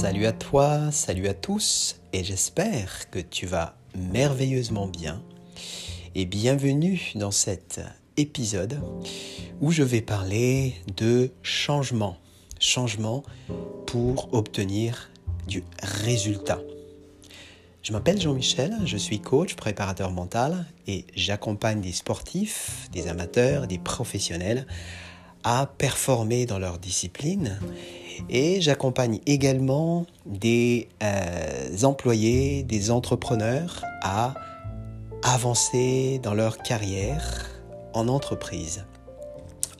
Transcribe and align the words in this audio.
Salut 0.00 0.26
à 0.26 0.32
toi, 0.32 0.92
salut 0.92 1.26
à 1.26 1.34
tous, 1.34 1.96
et 2.12 2.22
j'espère 2.22 3.10
que 3.10 3.18
tu 3.18 3.46
vas 3.46 3.74
merveilleusement 3.96 4.86
bien. 4.86 5.20
Et 6.14 6.24
bienvenue 6.24 7.10
dans 7.16 7.32
cet 7.32 7.80
épisode 8.16 8.80
où 9.60 9.72
je 9.72 9.82
vais 9.82 10.00
parler 10.00 10.76
de 10.96 11.32
changement. 11.42 12.16
Changement 12.60 13.24
pour 13.88 14.32
obtenir 14.32 15.10
du 15.48 15.64
résultat. 15.82 16.60
Je 17.82 17.92
m'appelle 17.92 18.20
Jean-Michel, 18.20 18.76
je 18.84 18.96
suis 18.96 19.18
coach, 19.18 19.56
préparateur 19.56 20.12
mental 20.12 20.64
et 20.86 21.06
j'accompagne 21.16 21.80
des 21.80 21.90
sportifs, 21.90 22.88
des 22.92 23.08
amateurs, 23.08 23.66
des 23.66 23.78
professionnels 23.78 24.64
à 25.42 25.66
performer 25.66 26.46
dans 26.46 26.60
leur 26.60 26.78
discipline 26.78 27.58
et 28.28 28.60
j'accompagne 28.60 29.20
également 29.26 30.06
des 30.26 30.88
euh, 31.02 31.82
employés, 31.82 32.62
des 32.62 32.90
entrepreneurs 32.90 33.82
à 34.02 34.34
avancer 35.22 36.20
dans 36.22 36.34
leur 36.34 36.58
carrière 36.58 37.46
en 37.94 38.08
entreprise. 38.08 38.84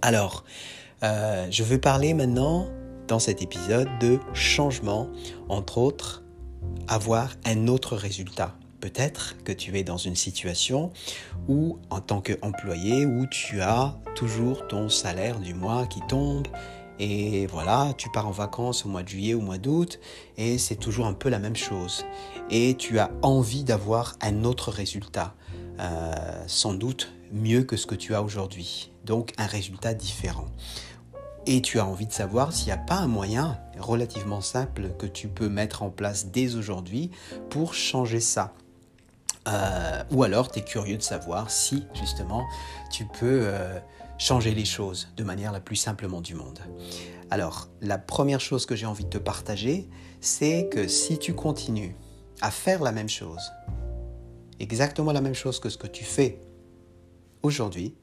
Alors, 0.02 0.44
euh, 1.02 1.46
je 1.50 1.62
veux 1.62 1.78
parler 1.78 2.14
maintenant 2.14 2.68
dans 3.06 3.18
cet 3.18 3.42
épisode 3.42 3.88
de 4.00 4.18
changement, 4.34 5.08
entre 5.48 5.78
autres, 5.78 6.22
avoir 6.88 7.30
un 7.44 7.68
autre 7.68 7.96
résultat. 7.96 8.54
Peut-être 8.80 9.36
que 9.44 9.52
tu 9.52 9.76
es 9.76 9.82
dans 9.82 9.96
une 9.96 10.14
situation 10.14 10.92
où, 11.48 11.78
en 11.90 12.00
tant 12.00 12.20
qu'employé, 12.20 13.06
où 13.06 13.26
tu 13.26 13.60
as 13.60 13.96
toujours 14.14 14.66
ton 14.68 14.88
salaire 14.88 15.40
du 15.40 15.54
mois 15.54 15.86
qui 15.86 16.00
tombe 16.08 16.46
et 16.98 17.46
voilà, 17.46 17.92
tu 17.96 18.10
pars 18.10 18.26
en 18.26 18.32
vacances 18.32 18.84
au 18.84 18.88
mois 18.88 19.02
de 19.02 19.08
juillet 19.08 19.34
au 19.34 19.40
mois 19.40 19.58
d'août 19.58 20.00
et 20.36 20.58
c'est 20.58 20.76
toujours 20.76 21.06
un 21.06 21.14
peu 21.14 21.28
la 21.28 21.38
même 21.38 21.56
chose. 21.56 22.04
Et 22.50 22.74
tu 22.74 22.98
as 22.98 23.10
envie 23.22 23.62
d'avoir 23.62 24.16
un 24.20 24.44
autre 24.44 24.72
résultat, 24.72 25.34
euh, 25.78 26.12
sans 26.46 26.74
doute 26.74 27.12
mieux 27.32 27.62
que 27.62 27.76
ce 27.76 27.86
que 27.86 27.94
tu 27.94 28.14
as 28.14 28.22
aujourd'hui. 28.22 28.90
Donc 29.04 29.32
un 29.38 29.46
résultat 29.46 29.94
différent. 29.94 30.46
Et 31.46 31.62
tu 31.62 31.78
as 31.78 31.86
envie 31.86 32.06
de 32.06 32.12
savoir 32.12 32.52
s'il 32.52 32.66
n'y 32.66 32.72
a 32.72 32.78
pas 32.78 32.96
un 32.96 33.06
moyen 33.06 33.58
relativement 33.78 34.40
simple 34.40 34.90
que 34.98 35.06
tu 35.06 35.28
peux 35.28 35.48
mettre 35.48 35.82
en 35.82 35.90
place 35.90 36.26
dès 36.26 36.56
aujourd'hui 36.56 37.10
pour 37.48 37.74
changer 37.74 38.20
ça. 38.20 38.52
Euh, 39.46 40.02
ou 40.10 40.24
alors 40.24 40.50
tu 40.50 40.58
es 40.58 40.62
curieux 40.62 40.98
de 40.98 41.02
savoir 41.02 41.50
si 41.50 41.86
justement 41.94 42.44
tu 42.90 43.04
peux... 43.04 43.42
Euh, 43.44 43.78
changer 44.18 44.52
les 44.52 44.64
choses 44.64 45.08
de 45.16 45.24
manière 45.24 45.52
la 45.52 45.60
plus 45.60 45.76
simplement 45.76 46.20
du 46.20 46.34
monde. 46.34 46.58
Alors, 47.30 47.68
la 47.80 47.98
première 47.98 48.40
chose 48.40 48.66
que 48.66 48.74
j'ai 48.74 48.86
envie 48.86 49.04
de 49.04 49.10
te 49.10 49.18
partager, 49.18 49.88
c'est 50.20 50.68
que 50.68 50.88
si 50.88 51.18
tu 51.18 51.34
continues 51.34 51.94
à 52.40 52.50
faire 52.50 52.82
la 52.82 52.92
même 52.92 53.08
chose, 53.08 53.52
exactement 54.60 55.12
la 55.12 55.20
même 55.20 55.34
chose 55.34 55.60
que 55.60 55.68
ce 55.68 55.78
que 55.78 55.86
tu 55.86 56.04
fais 56.04 56.40
aujourd'hui, 57.42 57.96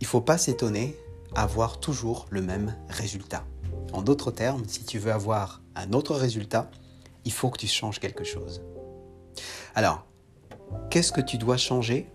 il 0.00 0.04
ne 0.04 0.08
faut 0.08 0.20
pas 0.20 0.38
s'étonner 0.38 0.96
à 1.34 1.42
avoir 1.42 1.78
toujours 1.78 2.26
le 2.30 2.42
même 2.42 2.74
résultat. 2.88 3.44
En 3.92 4.02
d'autres 4.02 4.30
termes, 4.30 4.64
si 4.66 4.84
tu 4.84 4.98
veux 4.98 5.12
avoir 5.12 5.62
un 5.74 5.92
autre 5.92 6.14
résultat, 6.14 6.70
il 7.24 7.32
faut 7.32 7.50
que 7.50 7.58
tu 7.58 7.66
changes 7.66 8.00
quelque 8.00 8.24
chose. 8.24 8.62
Alors, 9.74 10.06
qu'est-ce 10.90 11.12
que 11.12 11.20
tu 11.20 11.38
dois 11.38 11.56
changer? 11.56 12.10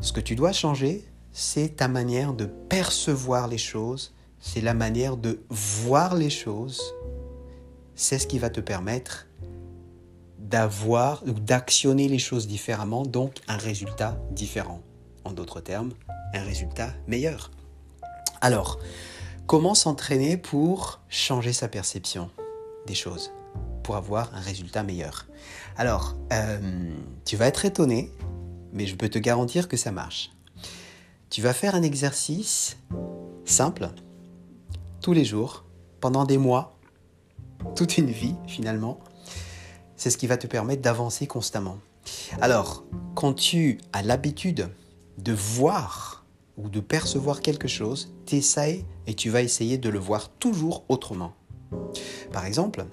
Ce 0.00 0.12
que 0.12 0.20
tu 0.20 0.34
dois 0.34 0.52
changer, 0.52 1.04
c'est 1.32 1.76
ta 1.76 1.88
manière 1.88 2.34
de 2.34 2.44
percevoir 2.44 3.48
les 3.48 3.58
choses, 3.58 4.14
c'est 4.38 4.60
la 4.60 4.74
manière 4.74 5.16
de 5.16 5.42
voir 5.48 6.14
les 6.14 6.30
choses. 6.30 6.80
C'est 7.94 8.18
ce 8.18 8.26
qui 8.26 8.38
va 8.38 8.50
te 8.50 8.60
permettre 8.60 9.26
d'avoir 10.38 11.22
ou 11.26 11.32
d'actionner 11.32 12.08
les 12.08 12.18
choses 12.18 12.46
différemment, 12.46 13.04
donc 13.04 13.36
un 13.48 13.56
résultat 13.56 14.20
différent. 14.32 14.82
En 15.24 15.32
d'autres 15.32 15.60
termes, 15.60 15.92
un 16.34 16.42
résultat 16.42 16.92
meilleur. 17.06 17.50
Alors, 18.40 18.78
comment 19.46 19.74
s'entraîner 19.74 20.36
pour 20.36 21.00
changer 21.08 21.52
sa 21.52 21.68
perception 21.68 22.28
des 22.86 22.94
choses, 22.94 23.30
pour 23.84 23.96
avoir 23.96 24.34
un 24.34 24.40
résultat 24.40 24.82
meilleur? 24.82 25.26
Alors, 25.76 26.16
euh, 26.32 26.92
tu 27.24 27.36
vas 27.36 27.46
être 27.46 27.64
étonné, 27.64 28.10
mais 28.72 28.86
je 28.86 28.96
peux 28.96 29.08
te 29.08 29.18
garantir 29.18 29.68
que 29.68 29.76
ça 29.76 29.92
marche. 29.92 30.32
Tu 31.32 31.40
vas 31.40 31.54
faire 31.54 31.74
un 31.74 31.82
exercice 31.82 32.76
simple 33.46 33.88
tous 35.00 35.14
les 35.14 35.24
jours, 35.24 35.64
pendant 35.98 36.26
des 36.26 36.36
mois, 36.36 36.76
toute 37.74 37.96
une 37.96 38.10
vie 38.10 38.34
finalement. 38.46 39.00
C'est 39.96 40.10
ce 40.10 40.18
qui 40.18 40.26
va 40.26 40.36
te 40.36 40.46
permettre 40.46 40.82
d'avancer 40.82 41.26
constamment. 41.26 41.78
Alors, 42.42 42.84
quand 43.14 43.32
tu 43.32 43.78
as 43.94 44.02
l'habitude 44.02 44.68
de 45.16 45.32
voir 45.32 46.26
ou 46.58 46.68
de 46.68 46.80
percevoir 46.80 47.40
quelque 47.40 47.66
chose, 47.66 48.12
t'essayes 48.26 48.84
et 49.06 49.14
tu 49.14 49.30
vas 49.30 49.40
essayer 49.40 49.78
de 49.78 49.88
le 49.88 49.98
voir 49.98 50.28
toujours 50.28 50.84
autrement. 50.90 51.32
Par 52.30 52.44
exemple, 52.44 52.84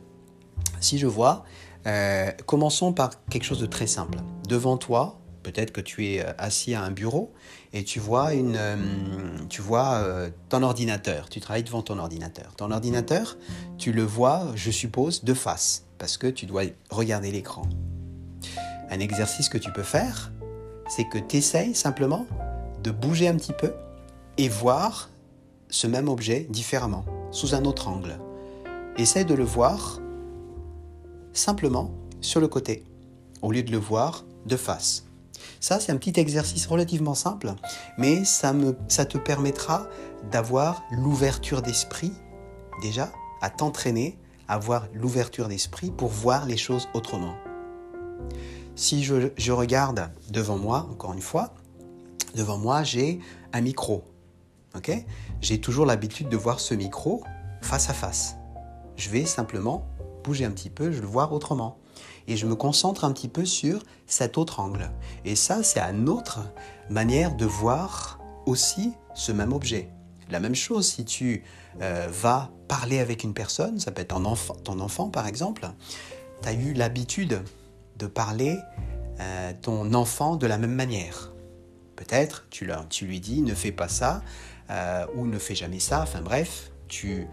si 0.80 0.98
je 0.98 1.08
vois, 1.08 1.44
euh, 1.88 2.32
commençons 2.46 2.94
par 2.94 3.22
quelque 3.26 3.44
chose 3.44 3.60
de 3.60 3.66
très 3.66 3.88
simple. 3.88 4.20
Devant 4.48 4.78
toi, 4.78 5.19
Peut-être 5.52 5.72
que 5.72 5.82
tu 5.82 6.06
es 6.06 6.24
euh, 6.24 6.32
assis 6.38 6.76
à 6.76 6.84
un 6.84 6.92
bureau 6.92 7.34
et 7.74 7.84
tu 7.84 8.00
vois, 8.00 8.36
une, 8.36 8.56
euh, 8.56 8.78
tu 9.50 9.64
vois 9.64 9.96
euh, 9.96 10.30
ton 10.50 10.62
ordinateur, 10.62 11.28
tu 11.28 11.40
travailles 11.40 11.64
devant 11.64 11.82
ton 11.82 11.98
ordinateur. 11.98 12.56
Ton 12.56 12.70
ordinateur, 12.70 13.36
tu 13.80 13.92
le 13.92 14.04
vois, 14.04 14.52
je 14.54 14.70
suppose, 14.70 15.24
de 15.24 15.34
face, 15.34 15.86
parce 15.98 16.18
que 16.18 16.28
tu 16.28 16.46
dois 16.46 16.66
regarder 16.92 17.32
l'écran. 17.32 17.64
Un 18.92 19.00
exercice 19.00 19.50
que 19.50 19.58
tu 19.58 19.72
peux 19.72 19.82
faire, 19.82 20.32
c'est 20.88 21.06
que 21.06 21.18
tu 21.18 21.38
essayes 21.38 21.74
simplement 21.74 22.28
de 22.84 22.92
bouger 22.92 23.28
un 23.28 23.36
petit 23.36 23.54
peu 23.54 23.74
et 24.38 24.50
voir 24.50 25.10
ce 25.70 25.88
même 25.88 26.10
objet 26.10 26.46
différemment, 26.52 27.06
sous 27.32 27.56
un 27.56 27.66
autre 27.66 27.88
angle. 27.88 28.20
Essaye 29.00 29.26
de 29.26 29.34
le 29.34 29.46
voir 29.46 30.00
simplement 31.34 31.90
sur 32.22 32.40
le 32.40 32.48
côté, 32.48 32.84
au 33.42 33.52
lieu 33.52 33.64
de 33.64 33.72
le 33.72 33.80
voir 33.80 34.26
de 34.46 34.56
face. 34.56 35.09
Ça, 35.60 35.80
c'est 35.80 35.92
un 35.92 35.98
petit 35.98 36.20
exercice 36.20 36.68
relativement 36.68 37.16
simple, 37.16 37.54
mais 37.98 38.24
ça, 38.26 38.54
te 39.06 39.18
permettra 39.18 39.88
d'avoir 40.32 40.84
l'ouverture 40.92 41.62
d'esprit, 41.62 42.12
déjà, 42.82 43.12
à 43.42 43.50
t'entraîner, 43.50 44.18
à 44.48 44.56
avoir 44.56 44.88
l'ouverture 44.94 45.48
d'esprit 45.48 45.92
pour 45.92 46.10
voir 46.10 46.46
les 46.46 46.58
choses 46.58 46.88
autrement. 46.94 47.36
Si 48.76 49.04
je, 49.04 49.52
regarde 49.52 50.12
devant 50.30 50.58
moi, 50.58 50.88
encore 50.92 51.14
une 51.14 51.22
fois, 51.22 51.54
devant 52.36 52.58
moi, 52.58 52.84
j'ai 52.84 53.20
un 53.54 53.62
micro. 53.62 54.04
j'ai 55.42 55.60
toujours 55.60 55.86
l'habitude 55.86 56.30
de 56.30 56.38
voir 56.38 56.60
ce 56.60 56.74
micro 56.74 57.24
face 57.62 57.90
à 57.90 57.94
face. 57.94 58.36
Je 58.96 59.10
vais 59.10 59.26
simplement 59.26 59.86
bouger 60.24 60.46
un 60.46 60.52
petit 60.52 60.70
peu, 60.70 60.92
je 60.92 61.02
le 61.02 61.08
vois 61.08 61.32
autrement 61.32 61.79
et 62.30 62.38
je 62.38 62.46
me 62.46 62.56
concentre 62.56 63.04
un 63.04 63.12
petit 63.12 63.28
peu 63.28 63.44
sur 63.44 63.84
cet 64.06 64.38
autre 64.38 64.60
angle. 64.60 64.92
Et 65.26 65.36
ça, 65.36 65.64
c'est 65.64 65.80
une 65.80 66.08
autre 66.08 66.40
manière 66.90 67.36
de 67.36 67.46
voir 67.46 68.20
aussi 68.46 68.94
ce 69.16 69.32
même 69.32 69.52
objet. 69.52 69.90
La 70.30 70.40
même 70.40 70.56
chose 70.56 70.88
si 70.88 71.06
tu 71.06 71.44
euh, 71.82 72.08
vas 72.10 72.52
parler 72.68 73.00
avec 73.00 73.24
une 73.24 73.34
personne, 73.34 73.80
ça 73.80 73.92
peut 73.92 74.04
être 74.04 74.10
ton 74.10 74.26
enfant, 74.26 74.54
ton 74.64 74.80
enfant 74.80 75.10
par 75.10 75.26
exemple, 75.26 75.68
tu 76.44 76.48
as 76.48 76.54
eu 76.54 76.74
l'habitude 76.74 77.42
de 77.98 78.06
parler 78.06 78.58
euh, 79.20 79.52
ton 79.60 79.92
enfant 79.96 80.36
de 80.36 80.46
la 80.46 80.60
même 80.60 80.76
manière. 80.76 81.34
Peut-être 81.96 82.46
tu, 82.52 82.70
tu 82.90 83.06
lui 83.06 83.20
dis 83.20 83.42
ne 83.42 83.56
fais 83.56 83.72
pas 83.72 83.88
ça 83.88 84.22
euh, 84.70 85.06
ou 85.16 85.26
ne 85.26 85.40
fais 85.40 85.56
jamais 85.56 85.80
ça, 85.80 86.04
enfin 86.04 86.22
bref, 86.22 86.72
tu, 86.88 87.28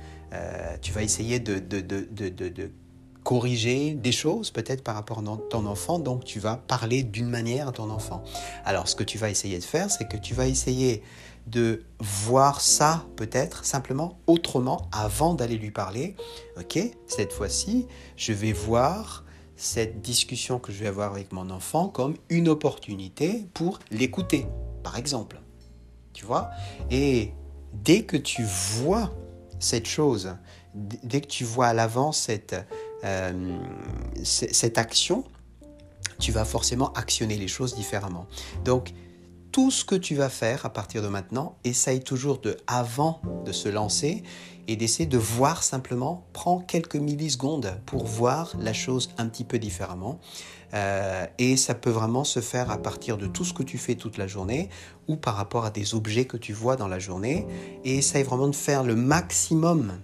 tu 0.81 0.93
vas 0.93 1.03
essayer 1.03 1.39
de 1.39 1.61
corriger 3.27 3.95
des 3.95 4.13
choses 4.13 4.53
peut-être 4.53 4.85
par 4.85 4.95
rapport 4.95 5.19
à 5.19 5.23
ton 5.51 5.67
enfant, 5.67 5.99
donc 5.99 6.25
tu 6.25 6.39
vas 6.39 6.59
parler 6.59 7.03
d'une 7.03 7.29
manière 7.29 7.67
à 7.67 7.73
ton 7.73 7.91
enfant. 7.91 8.23
Alors 8.65 8.87
ce 8.87 8.95
que 8.95 9.03
tu 9.03 9.19
vas 9.19 9.29
essayer 9.31 9.59
de 9.59 9.65
faire, 9.65 9.91
c'est 9.91 10.07
que 10.07 10.17
tu 10.17 10.33
vas 10.33 10.47
essayer 10.47 11.03
de 11.49 11.83
voir 11.99 12.61
ça 12.61 13.05
peut-être 13.17 13.65
simplement 13.65 14.21
autrement 14.29 14.89
avant 14.93 15.35
d'aller 15.35 15.57
lui 15.57 15.73
parler. 15.73 16.15
Ok, 16.57 16.79
cette 17.09 17.33
fois-ci, 17.33 17.89
je 18.17 18.33
vais 18.33 18.53
voir 18.53 19.25
cette 19.57 20.01
discussion 20.03 20.61
que 20.61 20.71
je 20.71 20.79
vais 20.79 20.87
avoir 20.87 21.11
avec 21.11 21.33
mon 21.33 21.51
enfant 21.51 21.89
comme 21.89 22.15
une 22.29 22.49
opportunité 22.49 23.49
pour 23.55 23.81
l'écouter, 23.91 24.47
par 24.85 24.97
exemple. 24.97 25.41
Tu 26.13 26.25
vois? 26.25 26.51
Et 26.93 27.33
dès 27.73 28.05
que 28.05 28.17
tu 28.17 28.45
vois 28.45 29.13
cette 29.59 29.87
chose, 29.89 30.37
dès 30.75 31.21
que 31.23 31.27
tu 31.27 31.43
vois 31.43 31.67
à 31.67 31.75
l'avance 31.75 32.19
cette, 32.19 32.55
euh, 33.05 33.59
cette 34.23 34.79
action, 34.79 35.25
tu 36.19 36.33
vas 36.33 36.45
forcément 36.45 36.93
actionner 36.95 37.37
les 37.37 37.49
choses 37.49 37.75
différemment. 37.75 38.27
Donc, 38.65 38.93
tout 39.53 39.71
ce 39.71 39.85
que 39.85 39.95
tu 39.95 40.15
vas 40.15 40.29
faire 40.29 40.67
à 40.67 40.73
partir 40.73 41.03
de 41.03 41.09
maintenant, 41.09 41.57
essaye 41.65 42.01
toujours 42.01 42.39
de, 42.39 42.57
avant 42.67 43.21
de 43.45 43.53
se 43.53 43.69
lancer, 43.69 44.23
et 44.69 44.77
d'essayer 44.77 45.07
de 45.07 45.19
voir 45.19 45.63
simplement, 45.63 46.27
prends 46.33 46.59
quelques 46.59 46.97
millisecondes 46.97 47.79
pour 47.87 48.05
voir 48.05 48.55
la 48.59 48.73
chose 48.73 49.11
un 49.19 49.27
petit 49.27 49.45
peu 49.45 49.59
différemment. 49.59 50.19
Euh, 50.75 51.27
et 51.39 51.57
ça 51.57 51.75
peut 51.75 51.91
vraiment 51.91 52.25
se 52.25 52.41
faire 52.41 52.71
à 52.71 52.79
partir 52.79 53.17
de 53.17 53.27
tout 53.27 53.45
ce 53.45 53.55
que 53.55 53.63
tu 53.63 53.79
fais 53.79 53.95
toute 53.95 54.19
la 54.19 54.27
journée 54.27 54.69
ou 55.07 55.17
par 55.17 55.37
rapport 55.37 55.65
à 55.65 55.71
des 55.71 55.95
objets 55.95 56.25
que 56.25 56.37
tu 56.37 56.53
vois 56.53 56.75
dans 56.75 56.89
la 56.89 56.99
journée. 56.99 57.47
Et 57.85 57.99
essaye 57.99 58.25
vraiment 58.25 58.49
de 58.49 58.55
faire 58.55 58.83
le 58.83 58.97
maximum 58.97 60.01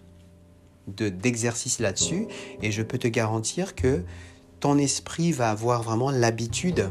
d'exercice 0.97 1.79
là-dessus. 1.79 2.27
Et 2.63 2.71
je 2.71 2.83
peux 2.83 2.99
te 2.99 3.09
garantir 3.09 3.75
que 3.75 4.03
ton 4.63 4.79
esprit 4.79 5.33
va 5.33 5.51
avoir 5.51 5.83
vraiment 5.83 6.13
l'habitude 6.13 6.89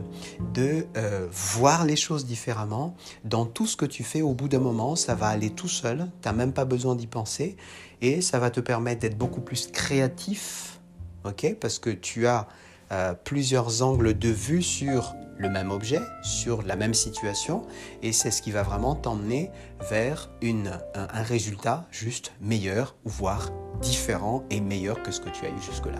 de 0.53 0.86
euh, 0.98 1.27
voir 1.31 1.86
les 1.86 1.95
choses 1.95 2.25
différemment. 2.25 2.95
Dans 3.24 3.45
tout 3.45 3.65
ce 3.65 3.77
que 3.77 3.86
tu 3.86 4.03
fais, 4.03 4.21
au 4.21 4.33
bout 4.33 4.50
d'un 4.50 4.59
moment, 4.59 4.98
ça 4.98 5.15
va 5.15 5.27
aller 5.27 5.51
tout 5.51 5.69
seul. 5.69 6.09
Tu 6.21 6.27
n'as 6.27 6.33
même 6.33 6.51
pas 6.51 6.65
besoin 6.65 6.95
d'y 6.95 7.07
penser. 7.07 7.56
Et 8.01 8.19
ça 8.19 8.39
va 8.39 8.50
te 8.50 8.59
permettre 8.59 9.01
d'être 9.01 9.18
beaucoup 9.18 9.39
plus 9.39 9.68
créatif. 9.68 10.81
ok? 11.24 11.56
Parce 11.62 11.80
que 11.80 11.89
tu 11.89 12.27
as 12.27 12.50
euh, 12.92 13.14
plusieurs 13.24 13.82
angles 13.82 14.18
de 14.18 14.30
vue 14.30 14.62
sur 14.62 15.16
le 15.38 15.50
même 15.50 15.72
objet, 15.72 16.02
sur 16.22 16.62
la 16.62 16.76
même 16.76 16.94
situation. 16.94 17.66
Et 18.04 18.12
c'est 18.12 18.32
ce 18.32 18.42
qui 18.42 18.52
va 18.52 18.64
vraiment 18.64 18.96
t'emmener 18.96 19.50
vers 19.90 20.30
une, 20.42 20.80
un, 20.94 21.24
résultat 21.24 21.88
juste 21.92 22.34
meilleur, 22.42 22.96
voire 23.06 23.50
différent 23.82 24.44
et 24.50 24.62
meilleur 24.62 25.02
que 25.02 25.12
ce 25.12 25.20
que 25.20 25.30
tu 25.30 25.46
as 25.46 25.50
eu 25.50 25.62
jusque-là. 25.62 26.00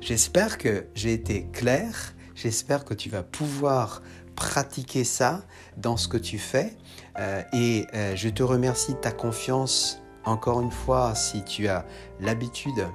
J'espère 0.00 0.58
que 0.58 0.86
j'ai 0.94 1.12
été 1.12 1.48
clair. 1.52 2.14
J'espère 2.34 2.84
que 2.84 2.94
tu 2.94 3.08
vas 3.08 3.22
pouvoir 3.22 4.02
pratiquer 4.36 5.04
ça 5.04 5.42
dans 5.76 5.96
ce 5.96 6.08
que 6.08 6.16
tu 6.16 6.38
fais. 6.38 6.76
Euh, 7.18 7.42
et 7.52 7.86
euh, 7.94 8.16
je 8.16 8.28
te 8.28 8.42
remercie 8.42 8.92
de 8.94 8.98
ta 8.98 9.12
confiance. 9.12 10.02
Encore 10.24 10.60
une 10.60 10.70
fois, 10.70 11.14
si 11.14 11.42
tu 11.44 11.68
as 11.68 11.84
l'habitude 12.20 12.86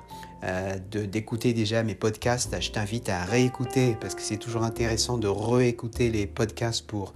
euh, 0.44 0.78
d'écouter 0.90 1.54
déjà 1.54 1.84
mes 1.84 1.96
podcasts, 1.96 2.60
je 2.62 2.72
t'invite 2.72 3.10
à 3.10 3.24
réécouter 3.24 3.98
parce 4.00 4.16
que 4.16 4.22
c'est 4.22 4.38
toujours 4.38 4.64
intéressant 4.64 5.18
de 5.18 5.28
réécouter 5.28 6.10
les 6.10 6.28
podcasts 6.28 6.86
pour 6.86 7.14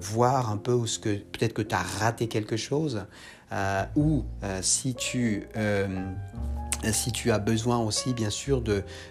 voir 0.00 0.50
un 0.50 0.58
peu 0.58 0.72
où 0.72 0.86
ce 0.86 0.98
que 0.98 1.08
peut-être 1.08 1.54
que 1.54 1.62
tu 1.62 1.74
as 1.74 1.82
raté 2.00 2.28
quelque 2.28 2.58
chose 2.58 3.06
ou 3.96 4.22
si 4.60 4.94
tu 4.94 5.48
si 6.90 7.12
tu 7.12 7.30
as 7.30 7.38
besoin 7.38 7.78
aussi, 7.78 8.12
bien 8.12 8.30
sûr, 8.30 8.62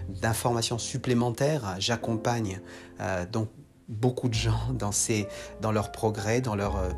d'informations 0.10 0.78
supplémentaires, 0.78 1.76
j'accompagne 1.80 2.60
euh, 3.00 3.26
donc 3.32 3.50
beaucoup 3.92 4.30
de 4.30 4.34
gens 4.34 4.74
dans, 4.74 4.92
ces, 4.92 5.28
dans 5.60 5.72
leur 5.72 5.92
progrès, 5.92 6.42
dans 6.42 6.56
leur, 6.56 6.78
euh, 6.78 6.90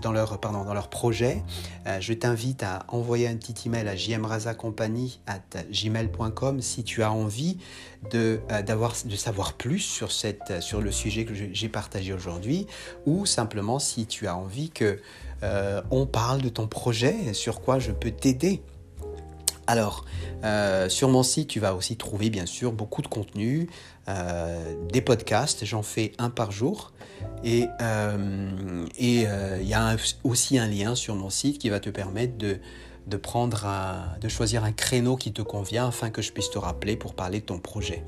dans 0.00 0.10
leur, 0.10 0.40
pardon, 0.40 0.64
dans 0.64 0.74
projet. 0.88 1.42
Euh, 1.86 2.00
je 2.00 2.12
t'invite 2.14 2.62
à 2.62 2.84
envoyer 2.88 3.28
un 3.28 3.36
petit 3.36 3.68
email 3.68 3.86
à 3.88 3.94
gmail.com 5.70 6.60
si 6.60 6.82
tu 6.84 7.02
as 7.02 7.12
envie 7.12 7.58
de, 8.10 8.40
de 8.50 9.16
savoir 9.16 9.52
plus 9.52 9.78
sur, 9.78 10.10
cette, 10.10 10.60
sur 10.60 10.80
le 10.80 10.90
sujet 10.90 11.24
que 11.24 11.34
j'ai 11.34 11.68
partagé 11.68 12.12
aujourd'hui 12.12 12.66
ou 13.06 13.26
simplement 13.26 13.78
si 13.78 14.06
tu 14.06 14.26
as 14.26 14.36
envie 14.36 14.70
que 14.70 14.98
on 15.90 16.06
parle 16.06 16.40
de 16.40 16.48
ton 16.48 16.66
projet, 16.66 17.34
sur 17.34 17.60
quoi 17.60 17.78
je 17.78 17.92
peux 17.92 18.10
t'aider 18.10 18.62
alors, 19.66 20.04
euh, 20.44 20.88
sur 20.88 21.08
mon 21.08 21.22
site, 21.22 21.48
tu 21.48 21.60
vas 21.60 21.74
aussi 21.74 21.96
trouver 21.96 22.30
bien 22.30 22.46
sûr 22.46 22.72
beaucoup 22.72 23.02
de 23.02 23.08
contenu, 23.08 23.68
euh, 24.08 24.74
des 24.92 25.00
podcasts, 25.00 25.64
j'en 25.64 25.82
fais 25.82 26.12
un 26.18 26.30
par 26.30 26.50
jour. 26.52 26.92
Et 27.42 27.68
euh, 27.80 28.86
il 28.98 29.66
y 29.66 29.74
a 29.74 29.96
aussi 30.22 30.58
un 30.58 30.66
lien 30.66 30.94
sur 30.94 31.14
mon 31.14 31.30
site 31.30 31.58
qui 31.58 31.70
va 31.70 31.80
te 31.80 31.90
permettre 31.90 32.36
de, 32.36 32.60
de, 33.06 34.28
choisir 34.28 34.64
un 34.64 34.72
créneau 34.72 35.16
qui 35.16 35.32
te 35.32 35.42
convient 35.42 35.88
afin 35.88 36.10
que 36.10 36.22
je 36.22 36.32
puisse 36.32 36.50
te 36.50 36.58
rappeler 36.58 36.96
pour 36.96 37.14
parler 37.14 37.40
de 37.40 37.46
ton 37.46 37.58
projet. 37.58 38.04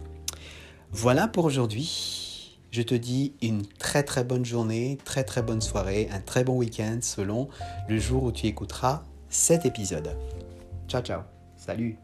Voilà 0.90 1.28
pour 1.28 1.44
aujourd'hui. 1.44 2.58
Je 2.70 2.82
te 2.82 2.94
dis 2.94 3.32
une 3.42 3.64
très 3.66 4.02
très 4.02 4.24
bonne 4.24 4.44
journée, 4.44 4.98
très 5.04 5.24
très 5.24 5.42
bonne 5.42 5.62
soirée, 5.62 6.08
un 6.12 6.20
très 6.20 6.44
bon 6.44 6.56
week-end 6.56 6.98
selon 7.00 7.48
le 7.88 7.98
jour 7.98 8.24
où 8.24 8.32
tu 8.32 8.46
écouteras 8.46 9.02
cet 9.30 9.64
épisode. 9.64 10.16
Ciao 10.88 11.02
ciao 11.02 11.35
Salut 11.66 11.98